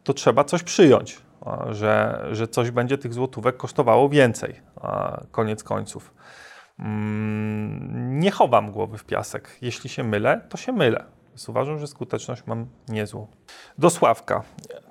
to 0.04 0.14
trzeba 0.14 0.44
coś 0.44 0.64
przyjąć, 0.64 1.22
że, 1.70 2.25
że 2.32 2.48
coś 2.48 2.72
będzie 2.72 2.98
tych 2.98 3.14
złotówek 3.14 3.58
kosztowało 3.58 4.10
więcej, 4.10 4.62
koniec 5.32 5.64
końców. 5.64 6.14
Mm, 6.79 8.20
nie 8.20 8.32
chowam 8.32 8.72
głowy 8.72 8.98
w 8.98 9.03
piasek. 9.03 9.58
Jeśli 9.62 9.89
się 9.89 10.03
mylę, 10.03 10.41
to 10.50 10.58
się 10.58 10.72
mylę. 10.72 11.03
Więc 11.29 11.50
uważam, 11.50 11.79
że 11.79 11.88
skuteczność 11.88 12.44
mam 12.46 12.67
niezłą. 12.88 13.27
Do 13.77 13.89
Sławka. 13.89 14.44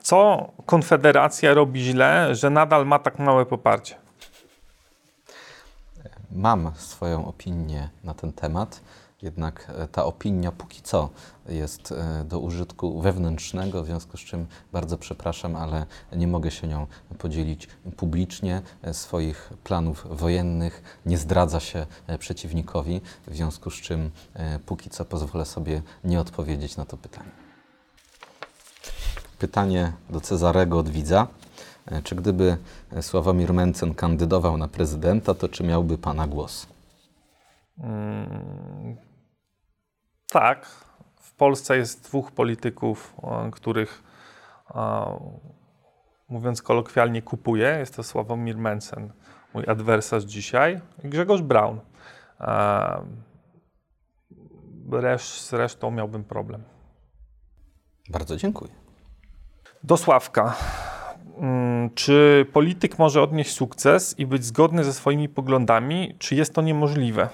Co 0.03 0.49
Konfederacja 0.67 1.55
robi 1.55 1.81
źle, 1.81 2.35
że 2.35 2.51
nadal 2.51 2.87
ma 2.87 2.99
tak 2.99 3.19
małe 3.19 3.47
poparcie? 3.47 4.05
mam 6.35 6.73
swoją 6.77 7.27
opinię 7.27 7.91
na 8.05 8.15
ten 8.15 8.33
temat, 8.33 8.81
jednak 9.25 9.73
e, 9.79 9.89
ta 9.89 10.05
opinia 10.05 10.53
póki 10.53 10.83
co 10.83 11.11
jest 11.49 11.93
e, 11.93 12.25
do 12.25 12.39
użytku 12.39 13.01
wewnętrznego, 13.01 13.83
w 13.83 13.87
związku 13.87 14.17
z 14.17 14.21
czym 14.21 14.47
bardzo 14.73 14.99
przepraszam, 14.99 15.57
ale 15.57 15.87
nie 16.17 16.29
mogę 16.29 16.51
się 16.51 16.69
nią 16.69 16.87
podzielić 17.19 17.69
publicznie. 17.97 18.63
E, 18.83 18.95
Swoich 18.95 19.51
planów 19.65 20.07
wojennych 20.11 21.01
nie 21.07 21.19
zdradza 21.19 21.61
się 21.61 21.87
przeciwnikowi, 22.19 23.01
w 23.27 23.35
związku 23.35 23.71
z 23.71 23.75
czym 23.75 24.11
póki 24.67 24.91
co 24.91 25.05
pozwolę 25.05 25.45
sobie 25.45 25.83
nie 26.05 26.21
odpowiedzieć 26.21 26.77
na 26.77 26.85
to 26.85 26.97
pytanie. 26.97 27.31
Pytanie 29.39 29.93
do 30.11 30.21
Cezarego 30.21 30.79
od 30.79 30.89
widza. 30.89 31.27
Czy 32.05 32.15
gdyby 32.15 32.57
Sławomir 33.01 33.53
Mencen 33.53 33.95
kandydował 33.95 34.57
na 34.57 34.69
prezydenta, 34.69 35.35
to 35.35 35.49
czy 35.49 35.65
miałby 35.65 35.99
Pana 35.99 36.27
głos? 36.27 36.67
Mm, 37.79 38.97
tak. 40.35 40.67
W 41.17 41.35
Polsce 41.35 41.77
jest 41.77 42.05
dwóch 42.05 42.33
polityków, 42.33 43.15
o, 43.23 43.51
których 43.51 44.03
o, 44.69 45.21
mówiąc 46.29 46.63
kolokwialnie 46.63 47.23
kupuję. 47.23 47.77
Jest 47.79 47.97
to 47.97 48.03
Sławomir 48.03 48.59
Mencen, 48.59 49.13
mój 49.55 49.65
adwersarz 49.67 50.25
dzisiaj, 50.25 50.81
i 51.05 51.09
Grzegorz 51.09 51.43
Braun. 51.43 51.81
E, 52.41 53.05
Resz, 54.93 55.41
z 55.41 55.53
resztą 55.53 55.91
miałbym 55.91 56.25
problem. 56.25 56.63
Bardzo 58.11 58.37
dziękuję. 58.37 58.73
Do 59.85 59.97
Sławka. 59.97 60.57
Mm, 61.39 61.91
Czy 61.95 62.47
polityk 62.53 62.99
może 62.99 63.23
odnieść 63.23 63.53
sukces 63.55 64.19
i 64.19 64.27
być 64.27 64.45
zgodny 64.45 64.85
ze 64.85 64.93
swoimi 64.93 65.29
poglądami, 65.29 66.15
czy 66.19 66.35
jest 66.35 66.55
to 66.55 66.63
niemożliwe? 66.63 67.29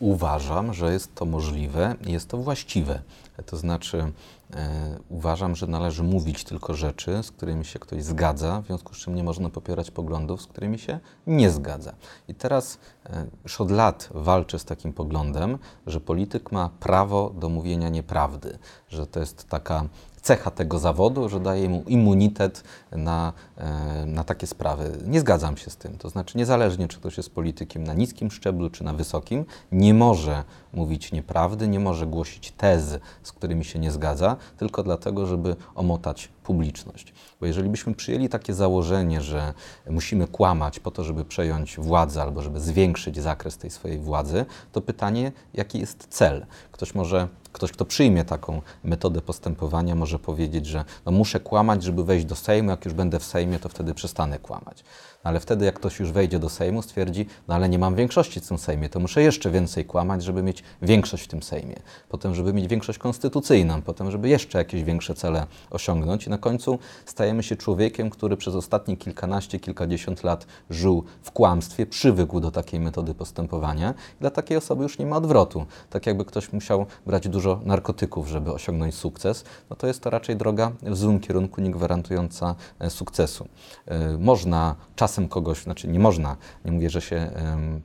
Uważam, 0.00 0.74
że 0.74 0.92
jest 0.92 1.14
to 1.14 1.24
możliwe 1.24 1.96
jest 2.06 2.28
to 2.28 2.36
właściwe. 2.36 3.02
To 3.46 3.56
znaczy, 3.56 4.12
e, 4.54 4.98
uważam, 5.08 5.56
że 5.56 5.66
należy 5.66 6.02
mówić 6.02 6.44
tylko 6.44 6.74
rzeczy, 6.74 7.22
z 7.22 7.30
którymi 7.30 7.64
się 7.64 7.78
ktoś 7.78 8.04
zgadza, 8.04 8.62
w 8.62 8.66
związku 8.66 8.94
z 8.94 8.98
czym 8.98 9.14
nie 9.14 9.24
można 9.24 9.50
popierać 9.50 9.90
poglądów, 9.90 10.42
z 10.42 10.46
którymi 10.46 10.78
się 10.78 11.00
nie 11.26 11.50
zgadza. 11.50 11.94
I 12.28 12.34
teraz 12.34 12.78
e, 13.06 13.26
już 13.44 13.60
od 13.60 13.70
lat 13.70 14.08
walczę 14.14 14.58
z 14.58 14.64
takim 14.64 14.92
poglądem, 14.92 15.58
że 15.86 16.00
polityk 16.00 16.52
ma 16.52 16.70
prawo 16.80 17.30
do 17.30 17.48
mówienia 17.48 17.88
nieprawdy, 17.88 18.58
że 18.88 19.06
to 19.06 19.20
jest 19.20 19.48
taka 19.48 19.84
cecha 20.20 20.50
tego 20.50 20.78
zawodu, 20.78 21.28
że 21.28 21.40
daje 21.40 21.68
mu 21.68 21.82
immunitet 21.86 22.64
na, 22.92 23.32
e, 23.56 24.06
na 24.06 24.24
takie 24.24 24.46
sprawy. 24.46 24.98
Nie 25.06 25.20
zgadzam 25.20 25.56
się 25.56 25.70
z 25.70 25.76
tym. 25.76 25.98
To 25.98 26.08
znaczy, 26.08 26.38
niezależnie 26.38 26.88
czy 26.88 26.96
ktoś 26.96 27.16
jest 27.16 27.34
politykiem 27.34 27.84
na 27.84 27.94
niskim 27.94 28.30
szczeblu, 28.30 28.70
czy 28.70 28.84
na 28.84 28.92
wysokim, 28.92 29.44
nie 29.72 29.94
może 29.94 30.44
mówić 30.72 31.12
nieprawdy, 31.12 31.68
nie 31.68 31.80
może 31.80 32.06
głosić 32.06 32.52
tez, 32.56 32.98
z 33.22 33.32
którymi 33.32 33.64
się 33.64 33.78
nie 33.78 33.90
zgadza, 33.90 34.36
tylko 34.56 34.82
dlatego, 34.82 35.26
żeby 35.26 35.56
omotać 35.74 36.28
publiczność. 36.42 37.12
Bo 37.40 37.46
jeżeli 37.46 37.68
byśmy 37.68 37.94
przyjęli 37.94 38.28
takie 38.28 38.54
założenie, 38.54 39.20
że 39.20 39.54
musimy 39.90 40.26
kłamać 40.26 40.80
po 40.80 40.90
to, 40.90 41.04
żeby 41.04 41.24
przejąć 41.24 41.76
władzę 41.76 42.22
albo 42.22 42.42
żeby 42.42 42.60
zwiększyć 42.60 43.20
zakres 43.20 43.58
tej 43.58 43.70
swojej 43.70 43.98
władzy, 43.98 44.44
to 44.72 44.80
pytanie, 44.80 45.32
jaki 45.54 45.80
jest 45.80 46.06
cel? 46.10 46.46
Ktoś 46.72 46.94
może 46.94 47.28
Ktoś, 47.52 47.72
kto 47.72 47.84
przyjmie 47.84 48.24
taką 48.24 48.62
metodę 48.84 49.20
postępowania, 49.20 49.94
może 49.94 50.18
powiedzieć, 50.18 50.66
że 50.66 50.84
no 51.06 51.12
muszę 51.12 51.40
kłamać, 51.40 51.82
żeby 51.82 52.04
wejść 52.04 52.26
do 52.26 52.36
Sejmu. 52.36 52.70
Jak 52.70 52.84
już 52.84 52.94
będę 52.94 53.18
w 53.18 53.24
Sejmie, 53.24 53.58
to 53.58 53.68
wtedy 53.68 53.94
przestanę 53.94 54.38
kłamać. 54.38 54.84
Ale 55.22 55.40
wtedy, 55.40 55.64
jak 55.64 55.74
ktoś 55.74 56.00
już 56.00 56.12
wejdzie 56.12 56.38
do 56.38 56.48
Sejmu, 56.48 56.82
stwierdzi, 56.82 57.26
no 57.48 57.54
ale 57.54 57.68
nie 57.68 57.78
mam 57.78 57.94
większości 57.94 58.40
w 58.40 58.48
tym 58.48 58.58
Sejmie, 58.58 58.88
to 58.88 59.00
muszę 59.00 59.22
jeszcze 59.22 59.50
więcej 59.50 59.84
kłamać, 59.84 60.22
żeby 60.22 60.42
mieć 60.42 60.62
większość 60.82 61.24
w 61.24 61.28
tym 61.28 61.42
Sejmie. 61.42 61.76
Potem, 62.08 62.34
żeby 62.34 62.52
mieć 62.52 62.68
większość 62.68 62.98
konstytucyjną, 62.98 63.82
potem, 63.82 64.10
żeby 64.10 64.28
jeszcze 64.28 64.58
jakieś 64.58 64.84
większe 64.84 65.14
cele 65.14 65.46
osiągnąć. 65.70 66.26
I 66.26 66.30
na 66.30 66.38
końcu 66.38 66.78
stajemy 67.06 67.42
się 67.42 67.56
człowiekiem, 67.56 68.10
który 68.10 68.36
przez 68.36 68.54
ostatnie 68.54 68.96
kilkanaście, 68.96 69.60
kilkadziesiąt 69.60 70.24
lat 70.24 70.46
żył 70.70 71.04
w 71.22 71.30
kłamstwie, 71.30 71.86
przywykł 71.86 72.40
do 72.40 72.50
takiej 72.50 72.80
metody 72.80 73.14
postępowania. 73.14 73.94
Dla 74.20 74.30
takiej 74.30 74.56
osoby 74.56 74.82
już 74.82 74.98
nie 74.98 75.06
ma 75.06 75.16
odwrotu. 75.16 75.66
Tak 75.90 76.06
jakby 76.06 76.24
ktoś 76.24 76.52
musiał 76.52 76.86
brać 77.06 77.28
dużo 77.28 77.60
narkotyków, 77.64 78.28
żeby 78.28 78.52
osiągnąć 78.52 78.94
sukces, 78.94 79.44
no 79.70 79.76
to 79.76 79.86
jest 79.86 80.02
to 80.02 80.10
raczej 80.10 80.36
droga 80.36 80.72
w 80.82 80.96
złym 80.96 81.20
kierunku, 81.20 81.60
nie 81.60 81.70
gwarantująca 81.70 82.54
e, 82.78 82.90
sukcesu. 82.90 83.48
E, 83.86 84.18
Można 84.18 84.76
czasem 84.96 85.09
kogoś, 85.28 85.62
znaczy 85.62 85.88
nie 85.88 85.98
można, 85.98 86.36
nie 86.64 86.72
mówię, 86.72 86.90
że 86.90 87.00
się 87.00 87.30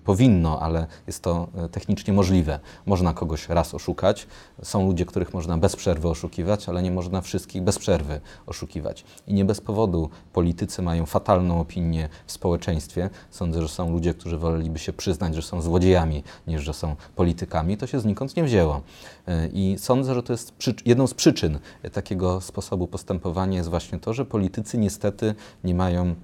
powinno, 0.04 0.60
ale 0.60 0.88
jest 1.08 1.22
to 1.24 1.48
e, 1.58 1.70
technicznie 1.70 2.14
możliwe. 2.14 2.60
Można 2.86 3.14
kogoś 3.14 3.50
raz 3.50 3.74
oszukać. 3.74 4.28
Są 4.64 4.88
ludzie, 4.88 5.06
których 5.06 5.34
można 5.34 5.58
bez 5.58 5.76
przerwy 5.76 6.10
oszukiwać, 6.10 6.70
ale 6.70 6.84
nie 6.84 6.92
można 6.92 7.22
wszystkich 7.22 7.62
bez 7.62 7.80
przerwy 7.80 8.22
oszukiwać. 8.46 9.06
I 9.28 9.34
nie 9.34 9.46
bez 9.46 9.62
powodu 9.62 10.10
politycy 10.34 10.82
mają 10.82 11.06
fatalną 11.06 11.60
opinię 11.60 12.10
w 12.26 12.32
społeczeństwie. 12.32 13.10
Sądzę, 13.32 13.62
że 13.62 13.68
są 13.68 13.92
ludzie, 13.92 14.14
którzy 14.14 14.38
woleliby 14.38 14.80
się 14.80 14.94
przyznać, 14.94 15.36
że 15.36 15.42
są 15.42 15.62
złodziejami, 15.62 16.24
niż 16.48 16.62
że 16.62 16.74
są 16.74 16.96
politykami. 17.16 17.78
To 17.78 17.88
się 17.88 18.00
znikąd 18.00 18.36
nie 18.38 18.44
wzięło. 18.44 18.82
E, 19.28 19.48
I 19.48 19.76
sądzę, 19.80 20.16
że 20.16 20.24
to 20.24 20.34
jest 20.34 20.54
jedną 20.86 21.08
z 21.08 21.14
przyczyn 21.14 21.60
takiego 21.94 22.42
sposobu 22.42 22.88
postępowania 22.88 23.58
jest 23.58 23.70
właśnie 23.70 24.00
to, 24.00 24.14
że 24.14 24.26
politycy 24.26 24.78
niestety 24.78 25.36
nie 25.64 25.76
mają 25.76 26.16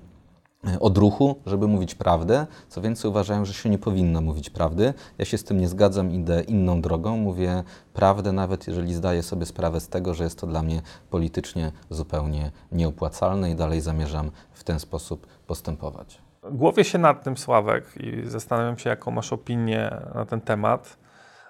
odruchu, 0.80 1.36
żeby 1.46 1.68
mówić 1.68 1.96
prawdę. 1.96 2.48
Co 2.68 2.82
więcej, 2.82 3.12
uważają, 3.12 3.46
że 3.46 3.54
się 3.54 3.70
nie 3.70 3.78
powinno 3.78 4.22
mówić 4.22 4.50
prawdy. 4.50 4.94
Ja 5.18 5.26
się 5.26 5.38
z 5.38 5.44
tym 5.44 5.60
nie 5.60 5.68
zgadzam, 5.68 6.12
idę 6.12 6.42
inną 6.42 6.82
drogą. 6.82 7.18
Mówię 7.18 7.64
prawdę, 7.94 8.32
nawet 8.32 8.68
jeżeli 8.68 8.94
zdaję 8.94 9.24
sobie 9.24 9.46
sprawę 9.46 9.80
z 9.80 9.90
tego, 9.90 10.14
że 10.14 10.24
jest 10.24 10.40
to 10.40 10.48
dla 10.48 10.64
mnie 10.64 10.82
politycznie 11.10 11.72
zupełnie 11.90 12.52
nieopłacalne 12.72 13.52
i 13.52 13.56
dalej 13.56 13.82
zamierzam 13.82 14.32
w 14.52 14.64
ten 14.64 14.80
sposób 14.80 15.28
postępować. 15.48 16.22
Głowię 16.52 16.84
się 16.84 16.98
nad 16.98 17.24
tym, 17.24 17.38
Sławek, 17.38 17.86
i 17.98 18.30
zastanawiam 18.30 18.78
się, 18.78 18.90
jaką 18.90 19.12
masz 19.12 19.34
opinię 19.34 20.02
na 20.16 20.26
ten 20.26 20.42
temat. 20.42 20.98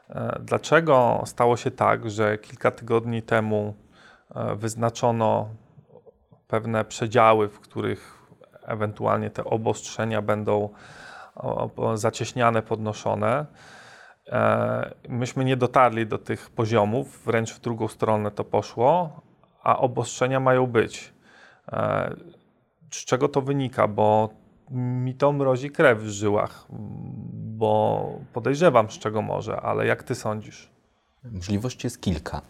E, 0.09 0.39
Dlaczego 0.43 1.23
stało 1.25 1.57
się 1.57 1.71
tak, 1.71 2.09
że 2.09 2.37
kilka 2.37 2.71
tygodni 2.71 3.21
temu 3.21 3.73
e, 4.35 4.55
wyznaczono 4.55 5.49
pewne 6.47 6.85
przedziały, 6.85 7.49
w 7.49 7.59
których 7.59 8.20
ewentualnie 8.71 9.29
te 9.29 9.43
obostrzenia 9.43 10.21
będą 10.21 10.69
zacieśniane, 11.93 12.61
podnoszone? 12.61 13.45
E, 14.27 14.93
Myśmy 15.09 15.45
nie 15.45 15.57
dotarli 15.57 16.07
do 16.07 16.17
tych 16.17 16.49
poziomów, 16.49 17.23
wręcz 17.25 17.53
w 17.53 17.59
drugą 17.61 17.87
stronę 17.87 18.31
to 18.31 18.43
poszło, 18.43 19.21
a 19.63 19.77
obostrzenia 19.79 20.39
mają 20.39 20.67
być. 20.67 21.13
E, 21.71 22.15
Z 22.91 23.05
czego 23.05 23.29
to 23.29 23.41
wynika? 23.41 23.87
Bo 23.87 24.29
mi 24.71 25.15
to 25.15 25.31
mrozi 25.31 25.69
krew 25.69 25.99
w 25.99 26.07
żyłach, 26.09 26.65
bo 27.59 28.05
podejrzewam, 28.33 28.91
z 28.91 28.99
czego 28.99 29.21
może, 29.21 29.61
ale 29.61 29.85
jak 29.85 30.03
ty 30.03 30.15
sądzisz? 30.15 30.71
Możliwości 31.23 31.85
jest 31.87 32.01
kilka 32.01 32.41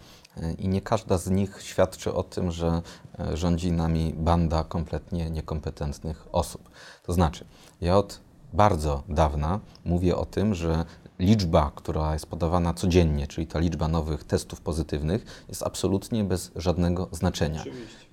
i 0.57 0.67
nie 0.67 0.81
każda 0.81 1.17
z 1.17 1.29
nich 1.29 1.61
świadczy 1.61 2.13
o 2.13 2.23
tym, 2.23 2.51
że 2.51 2.81
e, 3.19 3.37
rządzi 3.37 3.71
nami 3.71 4.13
banda 4.17 4.63
kompletnie 4.63 5.29
niekompetentnych 5.29 6.27
osób. 6.31 6.69
To 7.03 7.13
znaczy, 7.13 7.45
ja 7.81 7.97
od 7.97 8.19
bardzo 8.53 9.03
dawna 9.09 9.59
mówię 9.85 10.17
o 10.17 10.25
tym, 10.25 10.55
że 10.55 10.85
liczba, 11.21 11.71
która 11.75 12.13
jest 12.13 12.25
podawana 12.25 12.73
codziennie, 12.73 13.27
czyli 13.27 13.47
ta 13.47 13.59
liczba 13.59 13.87
nowych 13.87 14.23
testów 14.23 14.61
pozytywnych, 14.61 15.45
jest 15.49 15.63
absolutnie 15.63 16.23
bez 16.23 16.51
żadnego 16.55 17.07
znaczenia. 17.11 17.63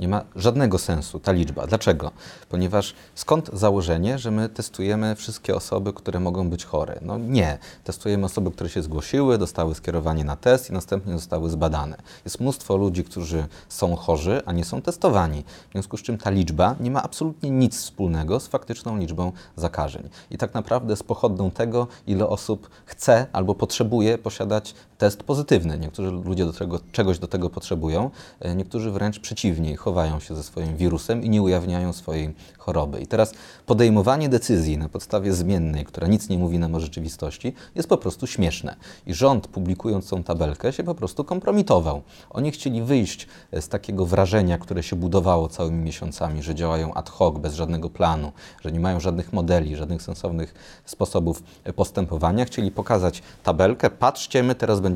Nie 0.00 0.09
ma 0.09 0.25
żadnego 0.37 0.79
sensu 0.79 1.21
ta 1.21 1.33
liczba. 1.33 1.67
Dlaczego? 1.67 2.11
Ponieważ 2.49 2.95
skąd 3.15 3.50
założenie, 3.53 4.19
że 4.19 4.31
my 4.31 4.49
testujemy 4.49 5.15
wszystkie 5.15 5.57
osoby, 5.57 5.93
które 5.93 6.21
mogą 6.21 6.50
być 6.50 6.65
chore? 6.65 6.99
No 7.03 7.19
nie. 7.19 7.59
Testujemy 7.85 8.27
osoby, 8.27 8.50
które 8.50 8.71
się 8.71 8.83
zgłosiły, 8.83 9.38
dostały 9.38 9.75
skierowanie 9.75 10.25
na 10.25 10.37
test 10.37 10.71
i 10.71 10.73
następnie 10.73 11.12
zostały 11.12 11.50
zbadane. 11.50 11.97
Jest 12.25 12.41
mnóstwo 12.41 12.77
ludzi, 12.77 13.05
którzy 13.05 13.47
są 13.69 13.97
chorzy, 13.97 14.43
a 14.47 14.53
nie 14.53 14.65
są 14.65 14.83
testowani. 14.83 15.45
W 15.69 15.73
związku 15.73 15.97
z 15.97 16.03
czym 16.03 16.19
ta 16.19 16.31
liczba 16.31 16.77
nie 16.81 16.91
ma 16.91 17.03
absolutnie 17.03 17.50
nic 17.50 17.77
wspólnego 17.77 18.41
z 18.41 18.47
faktyczną 18.47 18.97
liczbą 18.97 19.33
zakażeń. 19.57 20.09
I 20.31 20.38
tak 20.38 20.55
naprawdę 20.55 20.93
jest 20.93 21.05
pochodną 21.05 21.50
tego, 21.50 21.87
ile 22.07 22.29
osób 22.29 22.71
chce 22.85 22.98
chce 22.99 23.26
albo 23.33 23.55
potrzebuje 23.55 24.19
posiadać 24.19 24.75
test 24.99 25.23
pozytywny. 25.23 25.78
Niektórzy 25.78 26.11
ludzie 26.11 26.45
do 26.45 26.52
tego, 26.52 26.81
czegoś 26.93 27.19
do 27.19 27.28
tego 27.28 27.50
potrzebują, 27.50 28.11
e, 28.40 28.55
niektórzy 28.55 28.90
wręcz 28.90 29.21
przeciwnie, 29.21 29.76
chowają 29.76 30.21
się 30.21 30.37
ze 30.37 30.43
swoim 30.43 30.76
wirusem 30.76 31.23
i 31.23 31.31
nie 31.31 31.43
ujawniają 31.43 31.93
swojej 31.93 32.35
choroby. 32.59 33.00
I 33.00 33.07
teraz 33.07 33.35
podejmowanie 33.67 34.28
decyzji 34.28 34.78
na 34.78 34.88
podstawie 34.88 35.33
zmiennej, 35.33 35.85
która 35.85 36.07
nic 36.07 36.28
nie 36.28 36.38
mówi 36.38 36.59
nam 36.59 36.75
o 36.75 36.81
rzeczywistości, 36.81 37.55
jest 37.75 37.88
po 37.88 37.97
prostu 37.97 38.26
śmieszne. 38.26 38.76
I 39.07 39.14
rząd, 39.14 39.47
publikując 39.47 40.09
tą 40.09 40.23
tabelkę, 40.23 40.73
się 40.73 40.85
po 40.85 40.95
prostu 40.95 41.25
kompromitował. 41.25 42.02
Oni 42.31 42.50
chcieli 42.50 42.83
wyjść 42.83 43.26
e, 43.52 43.62
z 43.62 43.69
takiego 43.69 44.07
wrażenia, 44.07 44.59
które 44.59 44.83
się 44.83 44.97
budowało 44.97 45.49
całymi 45.49 45.85
miesiącami, 45.85 46.43
że 46.43 46.55
działają 46.55 46.95
ad 46.95 47.11
hoc, 47.11 47.38
bez 47.38 47.55
żadnego 47.55 47.90
planu, 47.90 48.33
że 48.61 48.73
nie 48.73 48.81
mają 48.81 49.00
żadnych 49.00 49.33
modeli, 49.33 49.76
żadnych 49.76 50.02
sensownych 50.02 50.55
sposobów 50.85 51.43
e, 51.64 51.73
postępowania. 51.73 52.45
Chcieli 52.45 52.71
pokazać 52.71 53.23
tabelkę, 53.43 53.90
patrzcie, 53.90 54.43
my 54.43 54.55
teraz 54.55 54.81
będziemy 54.81 54.88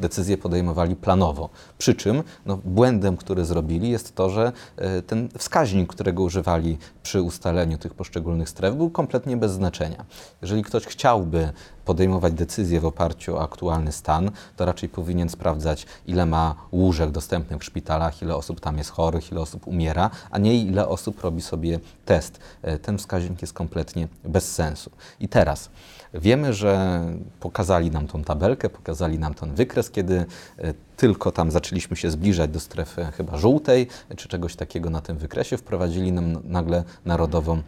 decyzje 0.00 0.38
podejmowali 0.38 0.96
planowo. 0.96 1.48
Przy 1.78 1.94
czym 1.94 2.22
no, 2.46 2.56
błędem, 2.64 3.16
który 3.16 3.44
zrobili, 3.44 3.90
jest 3.90 4.14
to, 4.14 4.30
że 4.30 4.52
e, 4.76 5.02
ten 5.02 5.28
wskaźnik, 5.38 5.88
którego 5.88 6.22
używali 6.22 6.78
przy 7.02 7.22
ustaleniu 7.22 7.78
tych 7.78 7.94
poszczególnych 7.94 8.48
stref, 8.48 8.74
był 8.74 8.90
kompletnie 8.90 9.36
bez 9.36 9.52
znaczenia. 9.52 10.04
Jeżeli 10.42 10.62
ktoś 10.62 10.86
chciałby 10.86 11.52
podejmować 11.90 12.32
decyzje 12.32 12.80
w 12.80 12.86
oparciu 12.86 13.36
o 13.36 13.42
aktualny 13.42 13.92
stan, 13.92 14.30
to 14.56 14.64
raczej 14.64 14.88
powinien 14.88 15.28
sprawdzać, 15.28 15.86
ile 16.06 16.26
ma 16.26 16.54
łóżek 16.72 17.10
dostępnych 17.10 17.60
w 17.60 17.64
szpitalach, 17.64 18.22
ile 18.22 18.36
osób 18.36 18.60
tam 18.60 18.78
jest 18.78 18.90
chorych, 18.90 19.32
ile 19.32 19.40
osób 19.40 19.66
umiera, 19.66 20.10
a 20.30 20.38
nie 20.38 20.54
ile 20.62 20.88
osób 20.88 21.20
robi 21.20 21.42
sobie 21.42 21.80
test. 22.04 22.40
E, 22.62 22.78
ten 22.78 22.98
wskaźnik 22.98 23.42
jest 23.42 23.52
kompletnie 23.52 24.08
bez 24.24 24.52
sensu. 24.52 24.90
I 25.20 25.28
teraz 25.28 25.70
wiemy, 26.14 26.54
że 26.54 27.00
pokazali 27.40 27.90
nam 27.90 28.06
tą 28.06 28.24
tabelkę, 28.24 28.68
pokazali 28.68 29.18
nam 29.18 29.34
ten 29.34 29.54
wykres, 29.54 29.90
kiedy 29.90 30.26
e, 30.58 30.74
tylko 30.96 31.32
tam 31.32 31.50
zaczęliśmy 31.50 31.96
się 31.96 32.10
zbliżać 32.10 32.50
do 32.50 32.60
strefy 32.60 33.06
chyba 33.16 33.38
żółtej, 33.38 33.86
czy 34.16 34.28
czegoś 34.28 34.56
takiego 34.56 34.90
na 34.90 35.00
tym 35.00 35.18
wykresie, 35.18 35.56
wprowadzili 35.56 36.12
nam 36.12 36.38
nagle 36.44 36.84
narodową 37.04 37.62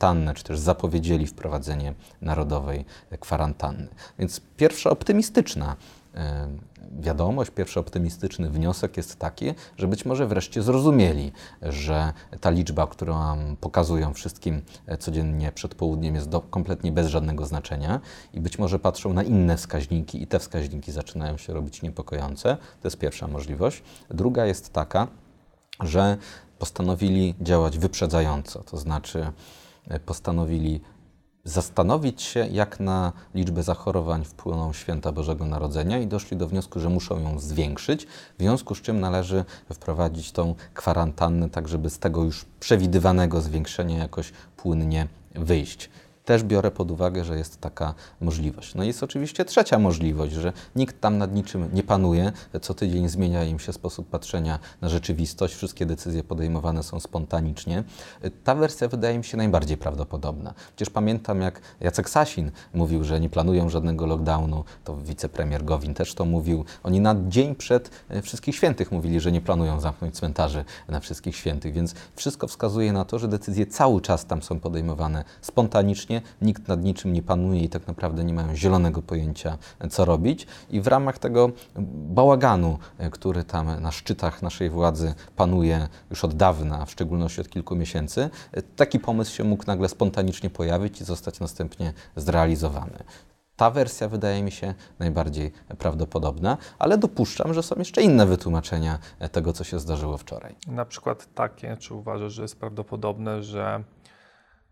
kwarantannę, 0.00 0.34
czy 0.34 0.44
też 0.44 0.58
zapowiedzieli 0.58 1.26
wprowadzenie 1.26 1.94
narodowej 2.22 2.84
kwarantanny. 3.20 3.88
Więc 4.18 4.40
pierwsza 4.56 4.90
optymistyczna 4.90 5.76
e, 6.14 6.48
wiadomość, 7.00 7.50
pierwszy 7.50 7.80
optymistyczny 7.80 8.50
wniosek 8.50 8.96
jest 8.96 9.18
taki, 9.18 9.54
że 9.76 9.88
być 9.88 10.04
może 10.04 10.26
wreszcie 10.26 10.62
zrozumieli, 10.62 11.32
że 11.62 12.12
ta 12.40 12.50
liczba, 12.50 12.86
którą 12.86 13.16
pokazują 13.60 14.14
wszystkim 14.14 14.62
e, 14.86 14.98
codziennie 14.98 15.52
przed 15.52 15.74
południem, 15.74 16.14
jest 16.14 16.28
do, 16.28 16.40
kompletnie 16.40 16.92
bez 16.92 17.08
żadnego 17.08 17.46
znaczenia 17.46 18.00
i 18.34 18.40
być 18.40 18.58
może 18.58 18.78
patrzą 18.78 19.12
na 19.12 19.22
inne 19.22 19.56
wskaźniki 19.56 20.22
i 20.22 20.26
te 20.26 20.38
wskaźniki 20.38 20.92
zaczynają 20.92 21.36
się 21.36 21.52
robić 21.52 21.82
niepokojące. 21.82 22.56
To 22.56 22.88
jest 22.88 22.98
pierwsza 22.98 23.26
możliwość. 23.26 23.82
Druga 24.10 24.46
jest 24.46 24.72
taka, 24.72 25.08
że 25.80 26.16
postanowili 26.58 27.34
działać 27.40 27.78
wyprzedzająco, 27.78 28.62
to 28.62 28.76
znaczy 28.76 29.32
postanowili 30.06 30.80
zastanowić 31.44 32.22
się, 32.22 32.46
jak 32.52 32.80
na 32.80 33.12
liczbę 33.34 33.62
zachorowań 33.62 34.24
wpłyną 34.24 34.72
święta 34.72 35.12
Bożego 35.12 35.46
Narodzenia 35.46 35.98
i 35.98 36.06
doszli 36.06 36.36
do 36.36 36.48
wniosku, 36.48 36.80
że 36.80 36.88
muszą 36.88 37.20
ją 37.20 37.38
zwiększyć, 37.38 38.06
w 38.38 38.42
związku 38.42 38.74
z 38.74 38.80
czym 38.80 39.00
należy 39.00 39.44
wprowadzić 39.72 40.32
tą 40.32 40.54
kwarantannę, 40.74 41.50
tak 41.50 41.68
żeby 41.68 41.90
z 41.90 41.98
tego 41.98 42.24
już 42.24 42.44
przewidywanego 42.60 43.40
zwiększenia 43.40 43.98
jakoś 43.98 44.32
płynnie 44.56 45.06
wyjść 45.34 45.90
też 46.30 46.42
biorę 46.42 46.70
pod 46.70 46.90
uwagę, 46.90 47.24
że 47.24 47.38
jest 47.38 47.60
taka 47.60 47.94
możliwość. 48.20 48.74
No 48.74 48.84
jest 48.84 49.02
oczywiście 49.02 49.44
trzecia 49.44 49.78
możliwość, 49.78 50.32
że 50.32 50.52
nikt 50.76 51.00
tam 51.00 51.18
nad 51.18 51.34
niczym 51.34 51.68
nie 51.72 51.82
panuje, 51.82 52.32
co 52.62 52.74
tydzień 52.74 53.08
zmienia 53.08 53.44
im 53.44 53.58
się 53.58 53.72
sposób 53.72 54.08
patrzenia 54.08 54.58
na 54.80 54.88
rzeczywistość, 54.88 55.54
wszystkie 55.54 55.86
decyzje 55.86 56.24
podejmowane 56.24 56.82
są 56.82 57.00
spontanicznie. 57.00 57.84
Ta 58.44 58.54
wersja 58.54 58.88
wydaje 58.88 59.18
mi 59.18 59.24
się 59.24 59.36
najbardziej 59.36 59.76
prawdopodobna. 59.76 60.54
Przecież 60.76 60.90
pamiętam, 60.90 61.40
jak 61.40 61.60
Jacek 61.80 62.10
Sasin 62.10 62.50
mówił, 62.74 63.04
że 63.04 63.20
nie 63.20 63.30
planują 63.30 63.68
żadnego 63.68 64.06
lockdownu, 64.06 64.64
to 64.84 64.96
wicepremier 64.96 65.64
Gowin 65.64 65.94
też 65.94 66.14
to 66.14 66.24
mówił. 66.24 66.64
Oni 66.82 67.00
na 67.00 67.16
dzień 67.28 67.54
przed 67.54 67.90
e, 68.08 68.22
Wszystkich 68.22 68.56
Świętych 68.56 68.92
mówili, 68.92 69.20
że 69.20 69.32
nie 69.32 69.40
planują 69.40 69.80
zamknąć 69.80 70.14
cmentarzy 70.14 70.64
na 70.88 71.00
Wszystkich 71.00 71.36
Świętych, 71.36 71.72
więc 71.72 71.94
wszystko 72.16 72.46
wskazuje 72.46 72.92
na 72.92 73.04
to, 73.04 73.18
że 73.18 73.28
decyzje 73.28 73.66
cały 73.66 74.00
czas 74.00 74.26
tam 74.26 74.42
są 74.42 74.60
podejmowane 74.60 75.24
spontanicznie, 75.40 76.19
nikt 76.42 76.68
nad 76.68 76.84
niczym 76.84 77.12
nie 77.12 77.22
panuje 77.22 77.60
i 77.60 77.68
tak 77.68 77.86
naprawdę 77.86 78.24
nie 78.24 78.34
mają 78.34 78.56
zielonego 78.56 79.02
pojęcia, 79.02 79.58
co 79.90 80.04
robić. 80.04 80.46
I 80.70 80.80
w 80.80 80.86
ramach 80.86 81.18
tego 81.18 81.50
bałaganu, 81.90 82.78
e, 82.98 83.10
który 83.10 83.44
tam 83.44 83.80
na 83.82 83.90
szczytach 83.90 84.42
naszej 84.42 84.70
władzy 84.70 85.14
panuje 85.36 85.88
już 86.10 86.24
od 86.24 86.34
dawna, 86.34 86.84
w 86.84 86.90
szczególności 86.90 87.40
od 87.40 87.48
kilku 87.48 87.76
miesięcy, 87.76 88.30
e, 88.52 88.62
taki 88.62 88.98
pomysł 88.98 89.34
się 89.34 89.44
mógł 89.44 89.64
nagle 89.66 89.88
spontanicznie 89.88 90.50
pojawić 90.50 91.00
i 91.00 91.04
zostać 91.04 91.40
następnie 91.40 91.92
zrealizowany. 92.16 93.04
Ta 93.56 93.70
wersja 93.70 94.08
wydaje 94.08 94.42
mi 94.42 94.52
się 94.52 94.74
najbardziej 94.98 95.52
prawdopodobna, 95.78 96.56
ale 96.78 96.98
dopuszczam, 96.98 97.54
że 97.54 97.62
są 97.62 97.74
jeszcze 97.78 98.02
inne 98.02 98.26
wytłumaczenia 98.26 98.98
e, 99.18 99.28
tego, 99.28 99.52
co 99.52 99.64
się 99.64 99.78
zdarzyło 99.78 100.18
wczoraj. 100.18 100.56
Na 100.66 100.84
przykład 100.84 101.34
takie, 101.34 101.76
czy 101.76 101.94
uważasz, 101.94 102.32
że 102.32 102.42
jest 102.42 102.60
prawdopodobne, 102.60 103.42
że 103.42 103.84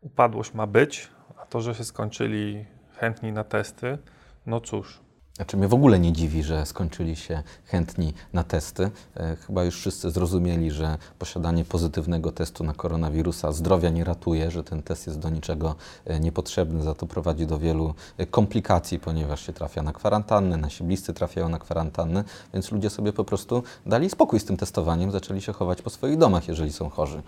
upadłość 0.01 0.55
ma 0.55 0.67
być, 0.67 1.11
to, 1.51 1.61
że 1.61 1.75
się 1.75 1.85
skończyli 1.85 2.65
chętni 2.97 3.33
na 3.33 3.45
testy, 3.45 3.99
no 4.47 4.61
cóż, 4.61 5.01
znaczy 5.39 5.57
mnie 5.57 5.69
w 5.69 5.75
ogóle 5.75 5.99
nie 5.99 6.13
dziwi, 6.13 6.43
że 6.43 6.67
skończyli 6.67 7.17
się 7.17 7.43
chętni 7.65 8.15
na 8.33 8.45
testy. 8.45 8.91
E, 9.17 9.37
chyba 9.37 9.65
już 9.65 9.77
wszyscy 9.77 10.11
zrozumieli, 10.11 10.71
że 10.71 10.99
posiadanie 11.19 11.65
pozytywnego 11.65 12.33
testu 12.33 12.65
na 12.65 12.75
koronawirusa 12.75 13.53
zdrowia 13.53 13.91
nie 13.91 14.05
ratuje, 14.05 14.51
że 14.51 14.65
ten 14.65 14.83
test 14.83 15.07
jest 15.07 15.19
do 15.19 15.31
niczego 15.31 15.75
e, 16.05 16.21
niepotrzebny, 16.21 16.83
za 16.83 16.95
to 16.95 17.07
prowadzi 17.07 17.47
do 17.47 17.59
wielu 17.59 17.95
e, 18.17 18.27
komplikacji, 18.27 18.99
ponieważ 18.99 19.47
się 19.47 19.53
trafia 19.53 19.83
na 19.83 19.93
kwarantannę, 19.93 20.57
nasi 20.57 20.85
bliscy 20.85 21.15
trafiają 21.15 21.49
na 21.49 21.59
kwarantannę, 21.59 22.25
więc 22.55 22.73
ludzie 22.73 22.91
sobie 22.91 23.13
po 23.13 23.25
prostu 23.25 23.63
dali 23.87 24.11
spokój 24.11 24.41
z 24.41 24.45
tym 24.45 24.57
testowaniem, 24.57 25.11
zaczęli 25.11 25.41
się 25.41 25.53
chować 25.53 25.83
po 25.83 25.91
swoich 25.91 26.19
domach, 26.19 26.49
jeżeli 26.49 26.73
są 26.73 26.91
chorzy. 26.91 27.23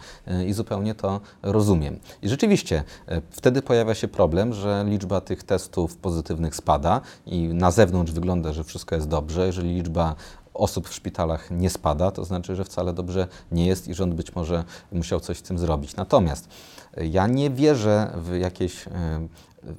I 0.46 0.52
zupełnie 0.52 0.94
to 0.94 1.20
rozumiem. 1.42 1.98
I 2.22 2.28
rzeczywiście 2.28 2.84
wtedy 3.30 3.62
pojawia 3.62 3.94
się 3.94 4.08
problem, 4.08 4.52
że 4.52 4.84
liczba 4.88 5.20
tych 5.20 5.42
testów 5.42 5.96
pozytywnych 5.96 6.56
spada 6.56 7.00
i 7.26 7.48
na 7.48 7.70
zewnątrz 7.70 7.99
zewnątrz 8.00 8.12
wygląda, 8.12 8.52
że 8.52 8.64
wszystko 8.64 8.94
jest 8.94 9.08
dobrze. 9.08 9.46
Jeżeli 9.46 9.74
liczba 9.74 10.14
osób 10.54 10.88
w 10.88 10.94
szpitalach 10.94 11.50
nie 11.50 11.70
spada, 11.70 12.10
to 12.10 12.24
znaczy, 12.24 12.56
że 12.56 12.64
wcale 12.64 12.92
dobrze 12.92 13.28
nie 13.52 13.66
jest 13.66 13.88
i 13.88 13.94
rząd 13.94 14.14
być 14.14 14.34
może 14.34 14.64
musiał 14.92 15.20
coś 15.20 15.38
z 15.38 15.42
tym 15.42 15.58
zrobić. 15.58 15.96
Natomiast 15.96 16.48
ja 16.96 17.26
nie 17.26 17.50
wierzę 17.50 18.12
w 18.16 18.36
jakieś 18.36 18.84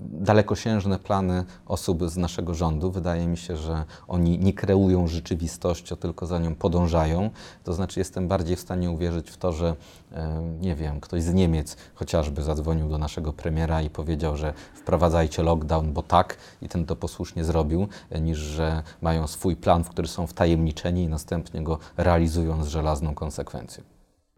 dalekosiężne 0.02 1.00
plany 1.00 1.44
osób 1.65 2.10
z 2.10 2.17
naszego 2.17 2.54
rządu. 2.54 2.91
Wydaje 2.91 3.28
mi 3.28 3.38
się, 3.38 3.58
że 3.58 3.86
oni 4.08 4.39
nie 4.39 4.54
kreują 4.54 5.08
rzeczywistości, 5.08 5.98
tylko 5.98 6.26
za 6.26 6.39
nią 6.39 6.56
podążają. 6.56 7.30
To 7.63 7.74
znaczy, 7.74 8.00
jestem 8.00 8.28
bardziej 8.28 8.56
w 8.56 8.60
stanie 8.60 8.91
uwierzyć 8.91 9.30
w 9.30 9.38
to, 9.38 9.52
że 9.52 9.76
e, 10.12 10.41
nie 10.62 10.76
wiem, 10.76 11.00
ktoś 11.00 11.24
z 11.24 11.34
Niemiec 11.34 11.78
chociażby 11.96 12.44
zadzwonił 12.44 12.89
do 12.89 12.98
naszego 12.98 13.34
premiera 13.34 13.82
i 13.82 13.89
powiedział, 13.89 14.38
że 14.38 14.54
wprowadzajcie 14.74 15.44
lockdown, 15.44 15.94
bo 15.94 16.04
tak, 16.04 16.38
i 16.62 16.70
ten 16.70 16.86
to 16.86 16.96
posłusznie 16.96 17.44
zrobił, 17.44 17.88
niż 18.22 18.38
że 18.38 18.84
mają 19.02 19.28
swój 19.28 19.56
plan, 19.56 19.84
w 19.84 19.89
który 19.89 20.08
są 20.08 20.28
wtajemniczeni 20.28 21.04
i 21.04 21.08
następnie 21.08 21.63
go 21.63 21.80
realizują 21.98 22.63
z 22.63 22.67
żelazną 22.67 23.15
konsekwencją. 23.15 23.84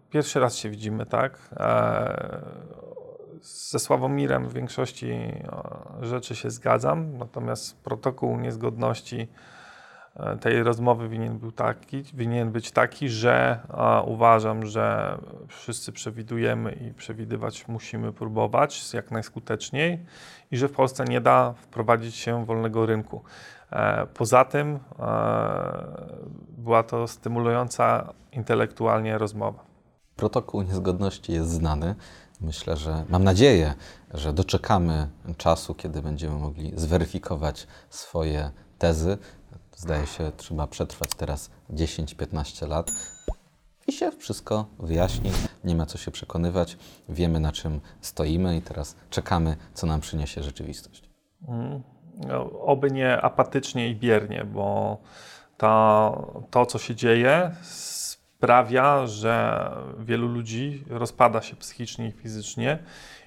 Pierwszy 0.10 0.40
raz 0.40 0.56
się 0.56 0.70
widzimy, 0.70 1.06
tak? 1.06 1.50
Eee 1.58 2.84
ze 3.44 3.80
Sławomirem 3.80 4.48
w 4.48 4.54
większości 4.54 5.14
rzeczy 6.02 6.36
się 6.36 6.52
zgadzam, 6.52 7.18
natomiast 7.18 7.84
protokół 7.84 8.38
niezgodności 8.38 9.28
e, 10.16 10.38
tej 10.38 10.64
rozmowy 10.64 11.10
winien, 11.10 11.40
był 11.40 11.52
taki, 11.52 12.04
winien 12.14 12.52
być 12.52 12.72
taki, 12.72 13.10
że 13.10 13.60
uważam, 14.06 14.66
że 14.66 15.18
wszyscy 15.48 15.92
przewidujemy 15.92 16.72
i 16.72 16.94
przewidywać 16.94 17.68
musimy 17.68 18.14
próbować 18.14 18.94
jak 18.94 19.12
najskuteczniej 19.12 20.06
i 20.52 20.58
że 20.58 20.68
w 20.68 20.72
Polsce 20.72 21.06
nie 21.06 21.22
da 21.22 21.54
wprowadzić 21.54 22.16
się 22.16 22.46
wolnego 22.46 22.86
rynku. 22.86 23.24
E, 23.72 24.08
poza 24.14 24.46
tym 24.46 24.80
e, 25.00 25.04
była 26.58 26.84
to 26.84 27.08
stymulująca 27.08 28.14
intelektualnie 28.32 29.18
rozmowa. 29.18 29.64
Protokół 30.16 30.62
niezgodności 30.62 31.34
jest 31.34 31.50
znany. 31.50 31.96
Myślę, 32.44 32.78
że 32.78 33.06
mam 33.10 33.24
nadzieję, 33.24 33.74
że 34.14 34.34
doczekamy 34.34 35.08
czasu, 35.38 35.76
kiedy 35.76 36.02
będziemy 36.02 36.36
mogli 36.36 36.72
zweryfikować 36.76 37.68
swoje 37.90 38.52
tezy. 38.78 39.18
Zdaje 39.76 40.08
się, 40.08 40.32
trzeba 40.38 40.68
przetrwać 40.68 41.10
teraz 41.18 41.50
10-15 41.70 42.68
lat 42.68 42.92
i 43.88 43.92
się 43.92 44.12
wszystko 44.12 44.66
wyjaśni. 44.80 45.32
Nie 45.64 45.76
ma 45.76 45.86
co 45.86 45.98
się 45.98 46.12
przekonywać. 46.12 46.78
Wiemy, 47.10 47.40
na 47.40 47.52
czym 47.52 47.82
stoimy, 48.02 48.58
i 48.58 48.62
teraz 48.62 48.96
czekamy, 49.10 49.58
co 49.74 49.88
nam 49.88 50.02
przyniesie 50.02 50.44
rzeczywistość. 50.44 51.10
Mm. 51.48 51.84
no, 52.28 52.52
oby 52.60 52.92
nie 52.92 53.22
apatycznie 53.22 53.90
i 53.90 53.96
biernie, 53.96 54.46
bo 54.46 54.98
ta, 55.58 56.12
to, 56.52 56.66
co 56.66 56.80
się 56.80 56.96
dzieje, 56.96 57.52
sprawia, 58.44 59.08
że 59.08 59.72
wielu 60.00 60.28
ludzi 60.28 60.84
rozpada 60.90 61.42
się 61.42 61.56
psychicznie 61.56 62.08
i 62.08 62.12
fizycznie. 62.12 62.80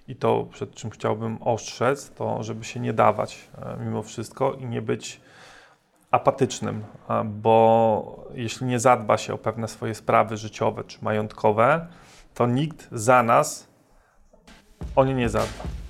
I 0.08 0.16
to, 0.16 0.46
przed 0.52 0.74
czym 0.74 0.90
chciałbym 0.90 1.42
ostrzec, 1.42 2.10
to 2.10 2.42
żeby 2.42 2.64
się 2.64 2.80
nie 2.80 2.92
dawać 2.92 3.48
e, 3.58 3.76
mimo 3.84 4.02
wszystko 4.02 4.52
i 4.52 4.66
nie 4.66 4.82
być 4.82 5.20
apatycznym, 6.10 6.84
bo 7.24 8.26
jeśli 8.34 8.66
nie 8.66 8.80
zadba 8.80 9.18
się 9.18 9.34
o 9.34 9.38
pewne 9.38 9.68
swoje 9.68 9.94
sprawy 9.94 10.36
życiowe 10.36 10.84
czy 10.84 10.98
majątkowe, 11.02 11.86
to 12.34 12.46
nikt 12.46 12.88
za 12.92 13.22
nas 13.22 13.68
o 14.96 15.04
nie 15.04 15.14
nie 15.14 15.28
zadba. 15.28 15.85